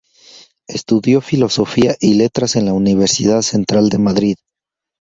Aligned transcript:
Estudió 0.67 1.21
Filosofía 1.21 1.95
y 1.99 2.15
Letras 2.15 2.55
en 2.55 2.65
la 2.65 2.73
Universidad 2.73 3.43
Central 3.43 3.89
de 3.89 3.99
Madrid. 3.99 4.35